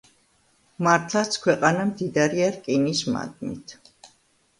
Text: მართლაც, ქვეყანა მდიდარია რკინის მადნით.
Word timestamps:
მართლაც, 0.85 1.37
ქვეყანა 1.43 1.83
მდიდარია 1.89 2.47
რკინის 2.55 3.03
მადნით. 3.17 3.75